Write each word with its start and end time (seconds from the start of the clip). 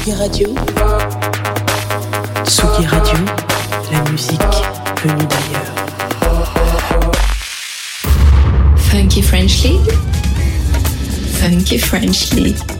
Tsugi 0.00 0.16
Radio. 0.16 0.48
Tsugi 2.44 2.86
Radio, 2.86 3.18
la 3.92 4.10
musique 4.10 4.40
venue 5.02 5.26
d'ailleurs. 5.26 5.74
Funky 8.76 9.20
French 9.20 9.62
League. 9.62 9.92
Funky 11.38 11.76
French 11.78 12.32
League. 12.32 12.79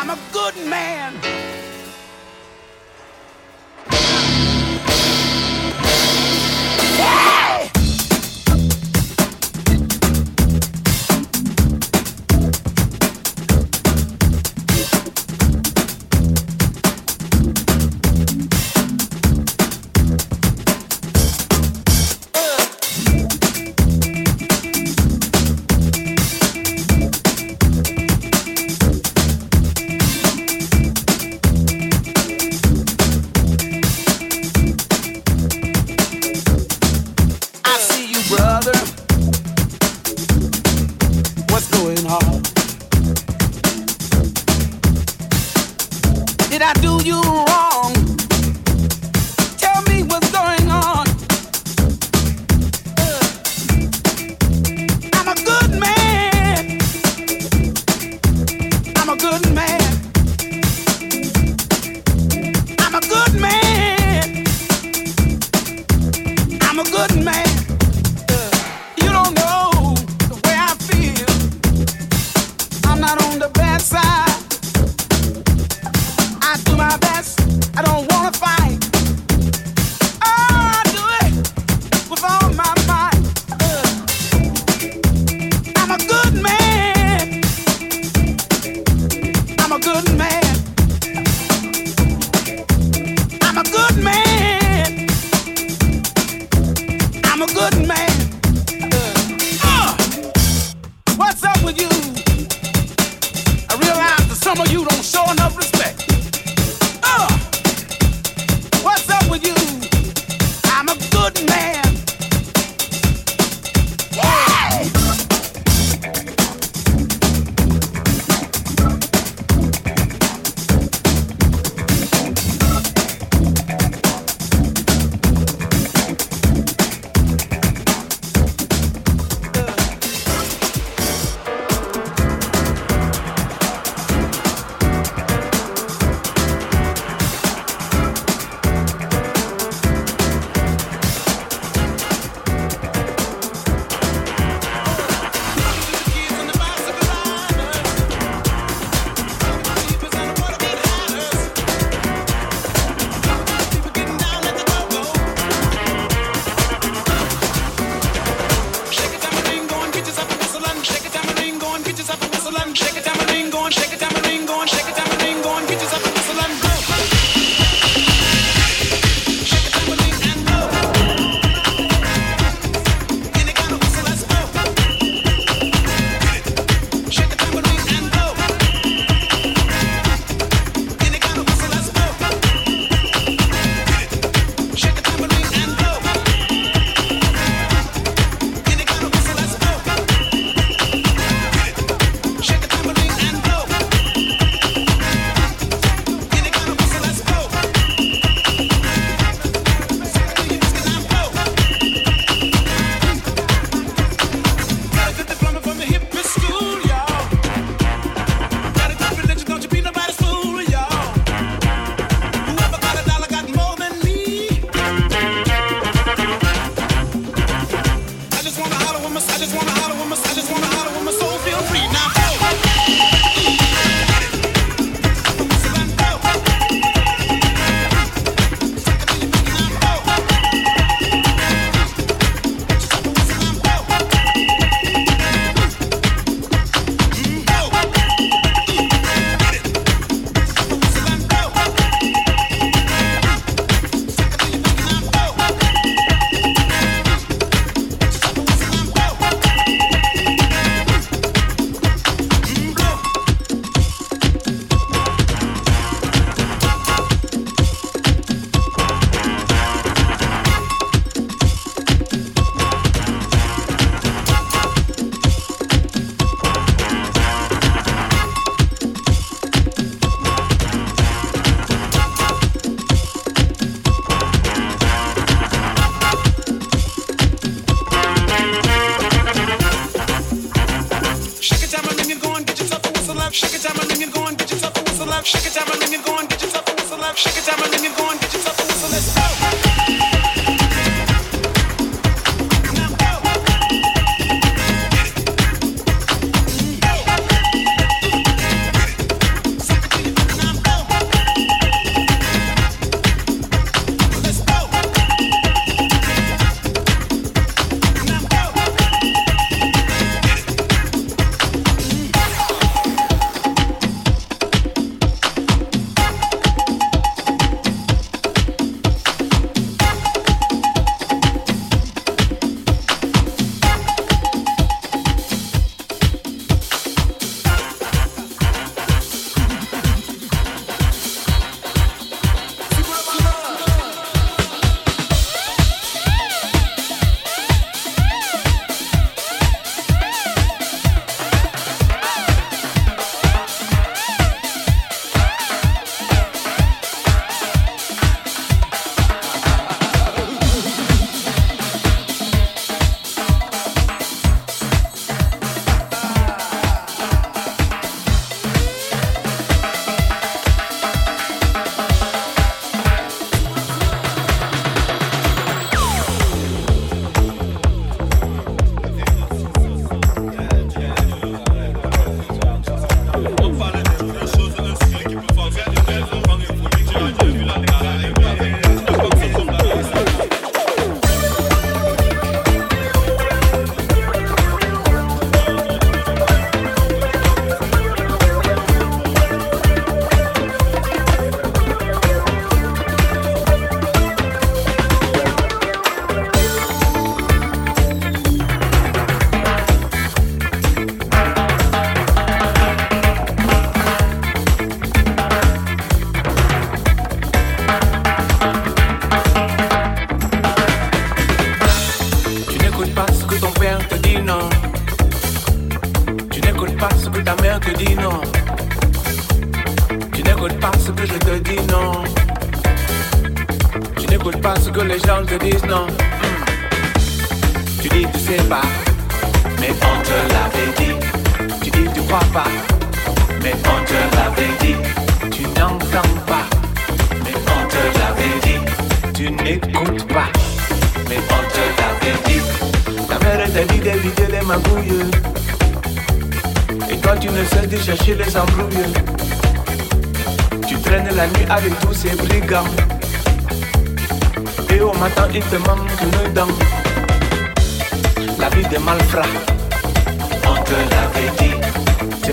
I'm 0.00 0.10
a 0.10 0.18
good 0.32 0.54
man. 0.68 1.47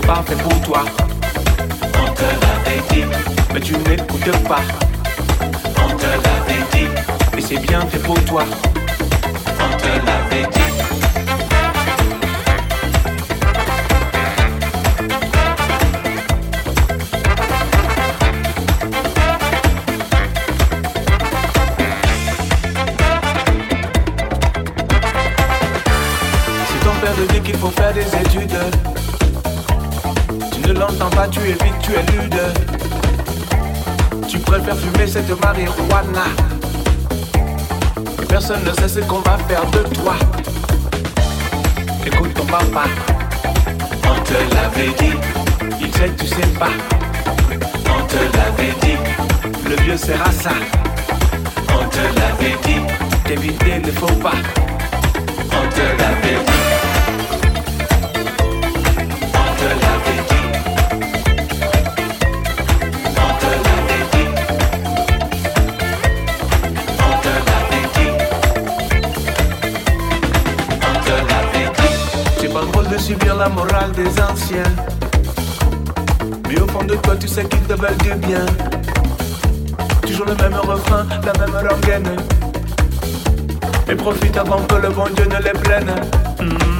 pas 0.06 0.22
fait 0.24 0.36
pour 0.36 0.60
toi. 0.60 0.84
On 2.00 2.12
te 2.12 2.22
l'avait 2.22 2.82
dit, 2.90 3.04
mais 3.52 3.60
tu 3.60 3.76
n'écoutes 3.76 4.48
pas. 4.48 4.62
On 5.84 5.96
te 5.96 6.06
l'avait 6.06 6.64
dit, 6.72 6.88
mais 7.34 7.40
c'est 7.40 7.58
bien 7.58 7.80
fait 7.86 7.98
pour 7.98 8.22
toi. 8.24 8.44
On 9.58 9.76
te 9.76 9.86
l'avait 10.06 10.46
dit. 10.46 10.60
C'est 26.68 26.84
ton 26.84 26.94
père 27.00 27.14
de 27.16 27.32
dit 27.32 27.40
qu'il 27.40 27.56
faut 27.56 27.70
faire 27.70 27.92
des 27.92 28.06
études 28.06 28.95
l'entends 30.78 31.10
pas, 31.10 31.28
tu 31.28 31.40
évites, 31.40 31.78
tu 31.82 31.92
es 31.92 32.02
lude. 32.12 32.40
Tu 34.28 34.38
préfères 34.38 34.76
fumer 34.76 35.06
cette 35.06 35.40
marijuana. 35.40 36.26
Personne 38.28 38.62
ne 38.64 38.72
sait 38.72 38.88
ce 38.88 39.00
qu'on 39.06 39.20
va 39.20 39.38
faire 39.48 39.64
de 39.70 39.78
toi. 39.94 40.14
Écoute 42.04 42.34
ton 42.34 42.44
papa, 42.44 42.84
on 44.04 44.22
te 44.22 44.54
l'avait 44.54 44.92
dit. 44.98 45.16
Il 45.80 45.92
sait 45.94 46.08
que 46.08 46.20
tu 46.20 46.26
sais 46.26 46.46
pas, 46.58 46.70
on 47.86 48.04
te 48.06 48.36
l'avait 48.36 48.74
dit. 48.82 48.98
Le 49.68 49.76
vieux 49.82 49.96
sera 49.96 50.30
ça, 50.32 50.50
on 51.70 51.88
te 51.88 52.18
l'avait 52.18 52.56
dit. 52.64 52.80
D'éviter 53.26 53.78
ne 53.78 53.90
faut 53.92 54.14
pas, 54.16 54.34
on 55.50 55.68
te 55.68 55.80
l'avait 55.80 56.44
dit. 56.44 56.45
subir 73.06 73.36
la 73.36 73.48
morale 73.48 73.92
des 73.92 74.08
anciens. 74.20 74.72
Mais 76.48 76.60
au 76.60 76.66
fond 76.66 76.82
de 76.82 76.96
toi, 76.96 77.14
tu 77.14 77.28
sais 77.28 77.44
qu'ils 77.44 77.60
te 77.60 77.74
veulent 77.74 77.96
du 77.98 78.14
bien. 78.26 78.44
Toujours 80.02 80.26
le 80.26 80.34
même 80.34 80.56
refrain, 80.56 81.06
la 81.24 81.32
même 81.40 81.68
rengaine. 81.68 82.16
Et 83.88 83.94
profite 83.94 84.36
avant 84.36 84.60
que 84.62 84.74
le 84.74 84.88
bon 84.88 85.04
Dieu 85.14 85.26
ne 85.26 85.40
les 85.40 85.52
prenne. 85.52 86.75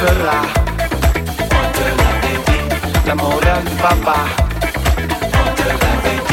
verrà. 0.00 0.40
Oltre 1.60 1.94
la 1.96 2.12
vedi, 2.20 3.04
l'amore 3.04 3.50
al 3.50 3.70
papà. 3.80 4.24
Oltre 5.44 5.66
la 5.66 6.00
vedi, 6.02 6.28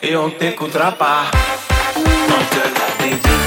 e 0.00 0.14
on 0.14 0.34
te 0.36 0.54
cutrapa 0.54 1.28
Oltre 1.94 2.70
la 2.72 3.04
vedi 3.04 3.39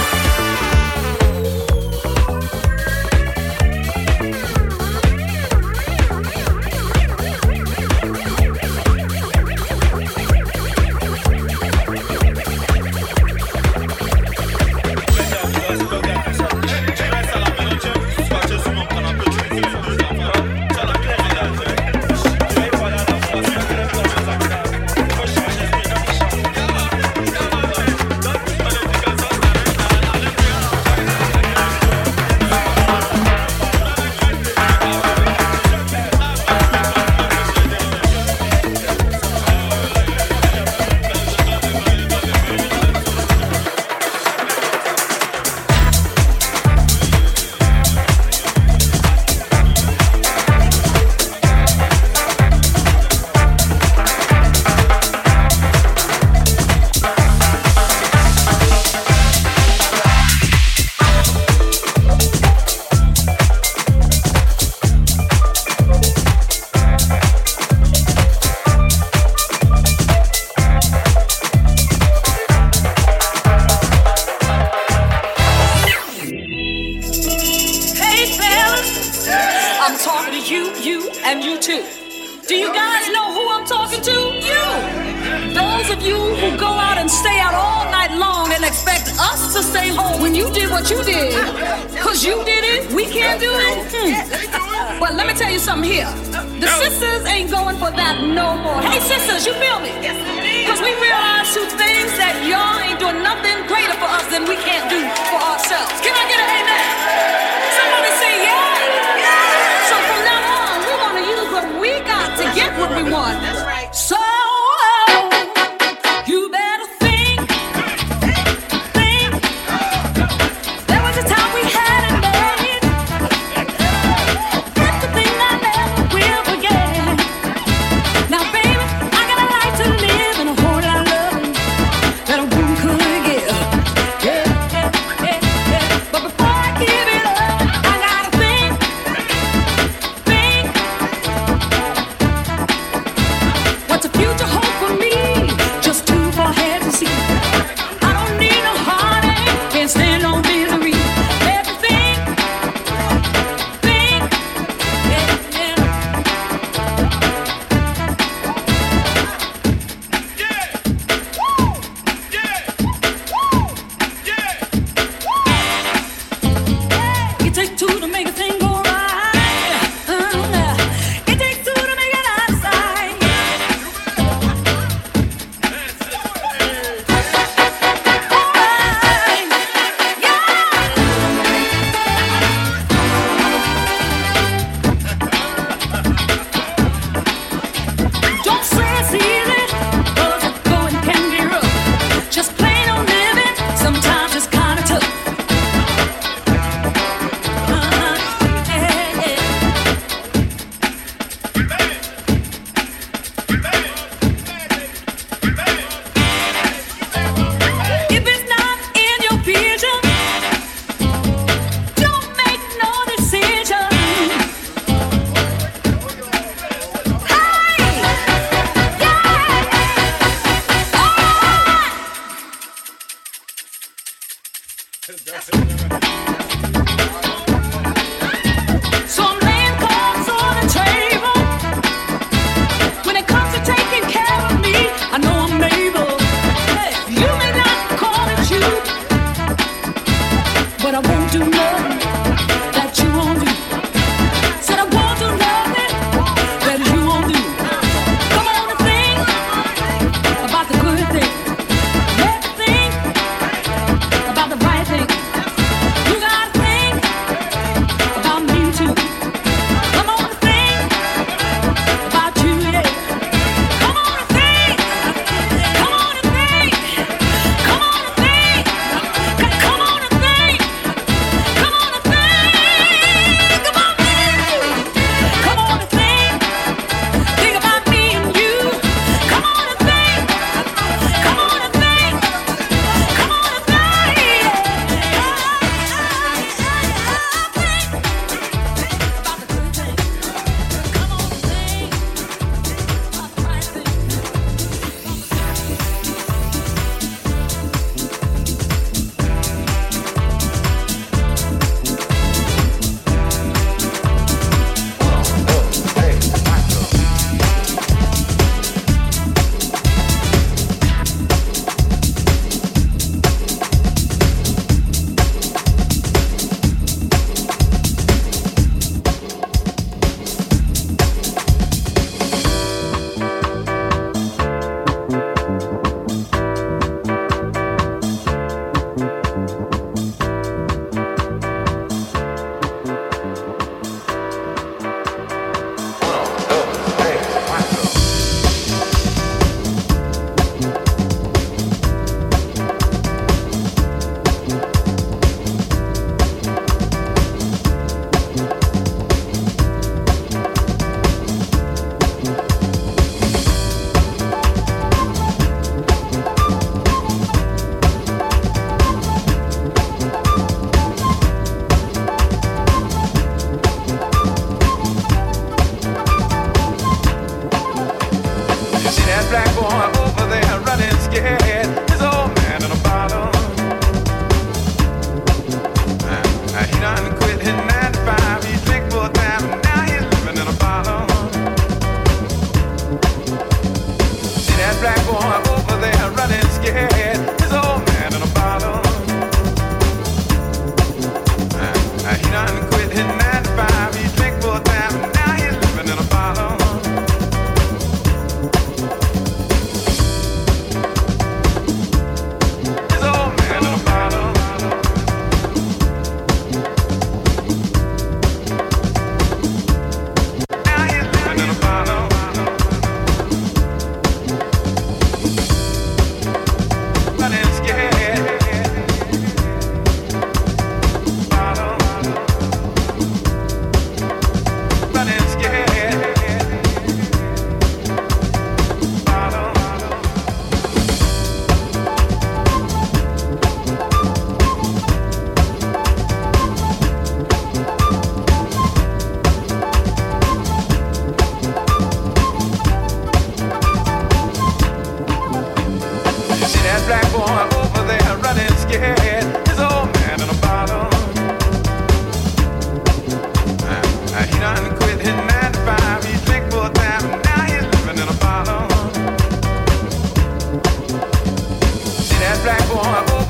black 462.43 462.67
boy 462.67 463.22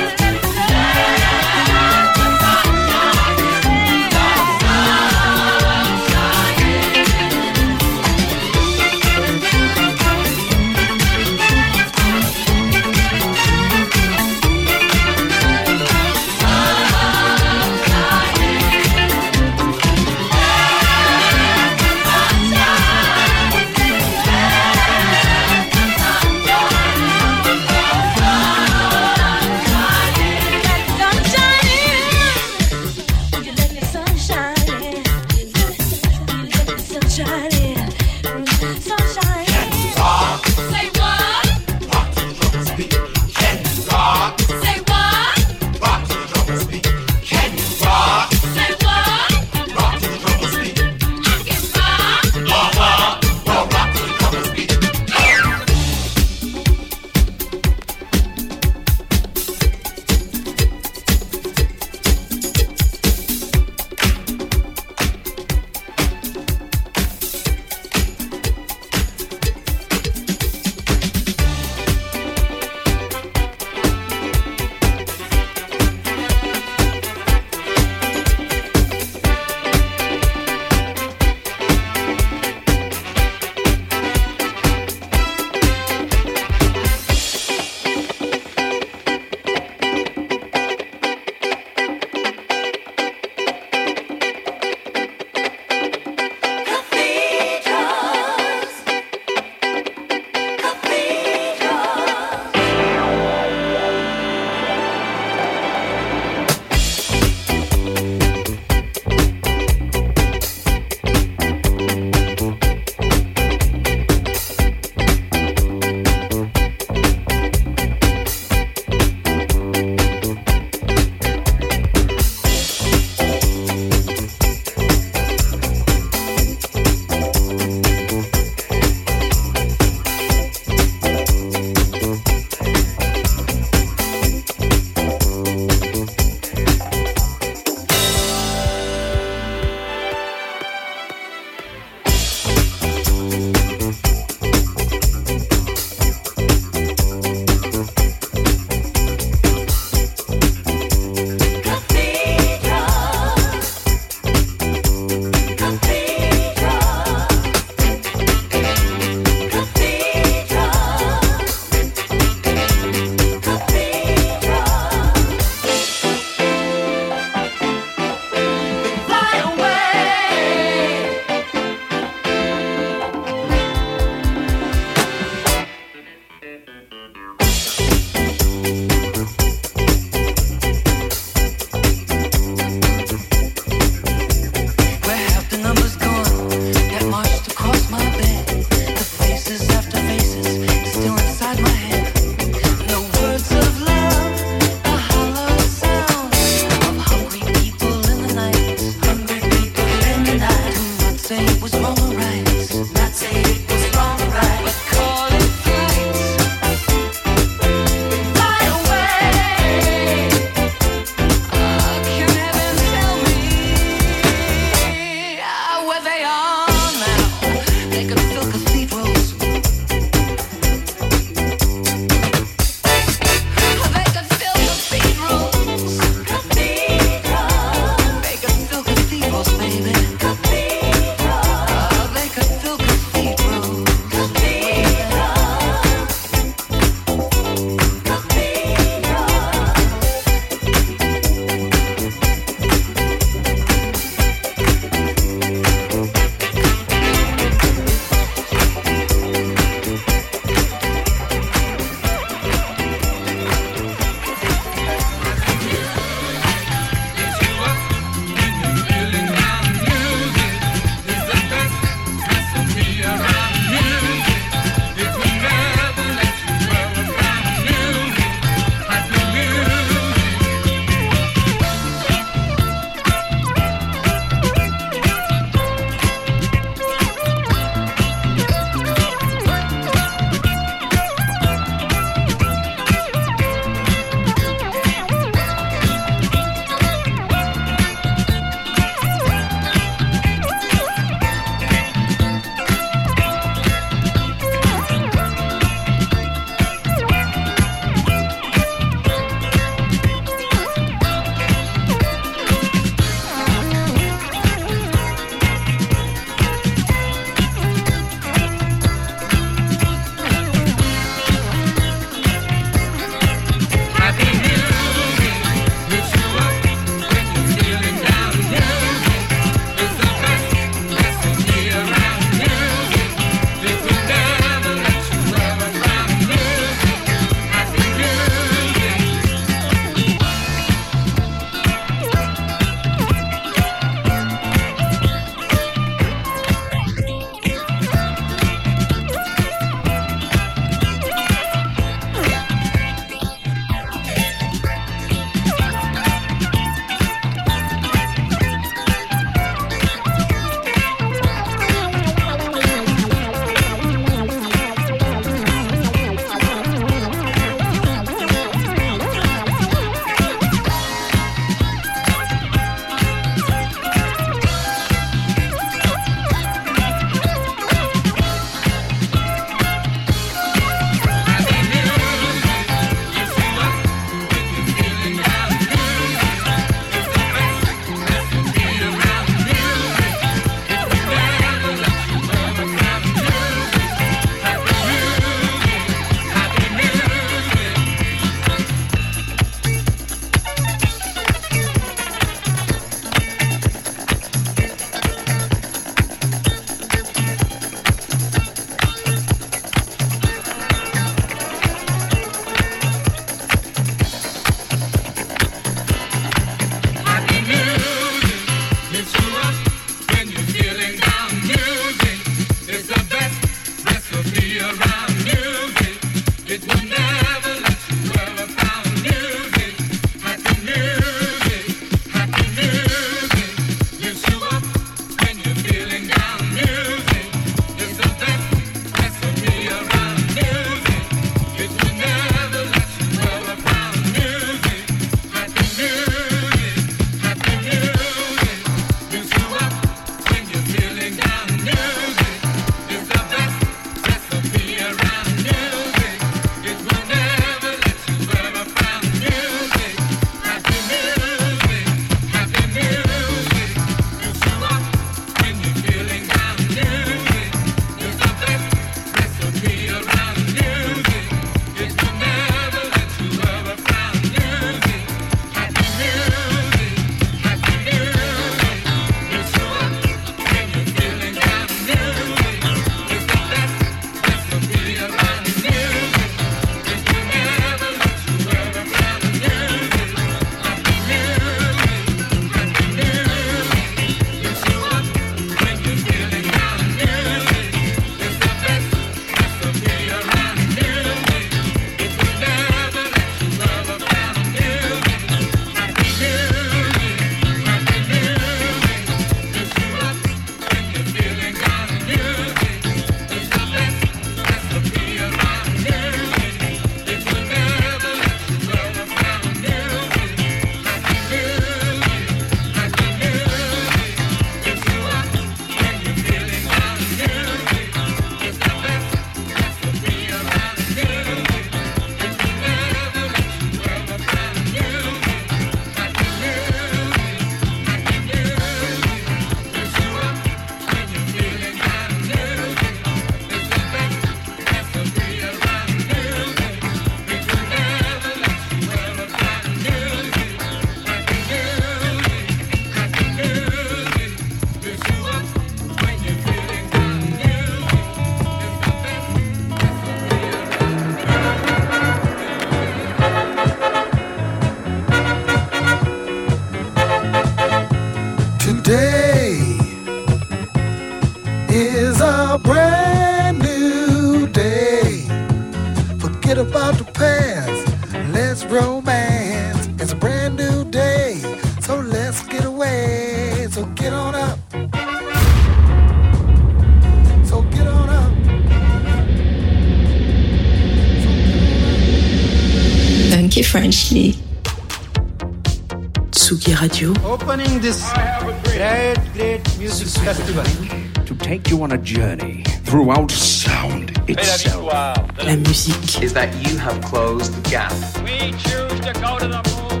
a 591.94 591.98
journey 591.98 592.64
throughout 592.82 593.30
sound 593.30 594.10
itself. 594.28 594.92
la 595.38 595.54
musique, 595.54 596.22
is 596.24 596.32
that 596.32 596.50
you 596.66 596.76
have 596.76 597.00
closed 597.02 597.54
the 597.54 597.70
gap 597.70 597.92
We 598.24 598.50
choose 598.66 598.98
to 599.06 599.12
go 599.22 599.38
to 599.38 599.46
the 599.46 599.62
moon 599.70 600.00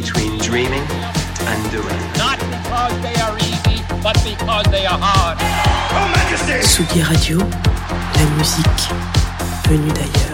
between 0.00 0.38
dreaming 0.38 0.86
and 1.50 1.70
doing? 1.70 2.02
not 2.16 2.38
because 2.54 2.94
they 3.02 3.16
are 3.20 3.36
easy, 3.36 3.78
but 4.02 4.16
because 4.24 4.66
they 4.70 4.86
are 4.86 4.98
hard. 4.98 5.36
Tsugi 6.62 7.02
Radio, 7.10 7.38
la 7.38 8.24
musique 8.36 8.84
venue 9.68 9.92
d'ailleurs. 9.92 10.33